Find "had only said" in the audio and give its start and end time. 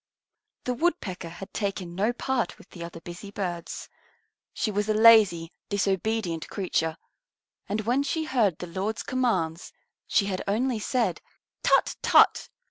10.25-11.21